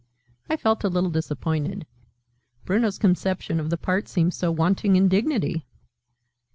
[0.49, 1.85] I felt a little disappointed:
[2.65, 5.67] Bruno's conception of the part seemed so wanting in dignity.